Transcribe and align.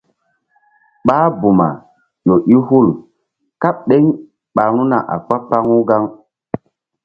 Ɓáh 1.05 1.27
buma 1.39 1.67
ƴo 2.27 2.33
i 2.53 2.55
hul 2.67 2.87
kaɓ 3.61 3.75
ɗeŋ 3.87 4.03
ɓa 4.55 4.63
ru̧na 4.75 4.97
a 5.13 5.15
kpa-kpaŋu 5.25 5.75
gaŋ. 5.89 6.03